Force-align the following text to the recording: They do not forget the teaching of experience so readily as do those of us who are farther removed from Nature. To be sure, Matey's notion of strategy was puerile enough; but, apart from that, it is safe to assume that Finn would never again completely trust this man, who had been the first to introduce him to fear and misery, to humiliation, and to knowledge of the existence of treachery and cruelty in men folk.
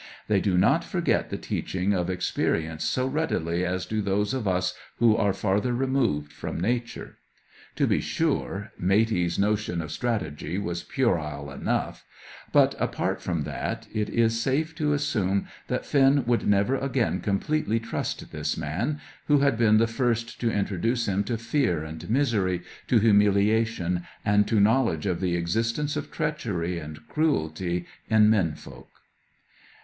They 0.27 0.41
do 0.41 0.57
not 0.57 0.83
forget 0.83 1.29
the 1.29 1.37
teaching 1.37 1.93
of 1.93 2.09
experience 2.09 2.83
so 2.83 3.05
readily 3.05 3.63
as 3.63 3.85
do 3.85 4.01
those 4.01 4.33
of 4.33 4.47
us 4.47 4.73
who 4.95 5.15
are 5.15 5.31
farther 5.31 5.75
removed 5.75 6.33
from 6.33 6.59
Nature. 6.59 7.19
To 7.75 7.85
be 7.85 8.01
sure, 8.01 8.71
Matey's 8.79 9.37
notion 9.37 9.79
of 9.79 9.91
strategy 9.91 10.57
was 10.57 10.81
puerile 10.81 11.51
enough; 11.51 12.03
but, 12.51 12.73
apart 12.79 13.21
from 13.21 13.43
that, 13.43 13.87
it 13.93 14.09
is 14.09 14.41
safe 14.41 14.73
to 14.77 14.93
assume 14.93 15.45
that 15.67 15.85
Finn 15.85 16.25
would 16.25 16.47
never 16.47 16.75
again 16.77 17.19
completely 17.19 17.79
trust 17.79 18.31
this 18.31 18.57
man, 18.57 18.99
who 19.27 19.41
had 19.41 19.55
been 19.55 19.77
the 19.77 19.85
first 19.85 20.39
to 20.41 20.49
introduce 20.51 21.07
him 21.07 21.23
to 21.25 21.37
fear 21.37 21.83
and 21.83 22.09
misery, 22.09 22.63
to 22.87 22.97
humiliation, 22.97 24.03
and 24.25 24.47
to 24.47 24.59
knowledge 24.59 25.05
of 25.05 25.21
the 25.21 25.35
existence 25.35 25.95
of 25.95 26.09
treachery 26.09 26.79
and 26.79 27.07
cruelty 27.07 27.85
in 28.09 28.31
men 28.31 28.55
folk. 28.55 28.89